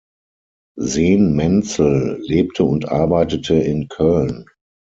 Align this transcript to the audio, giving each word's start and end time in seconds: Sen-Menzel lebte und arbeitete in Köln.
Sen-Menzel 0.79 2.19
lebte 2.23 2.63
und 2.63 2.89
arbeitete 2.89 3.53
in 3.53 3.87
Köln. 3.87 4.47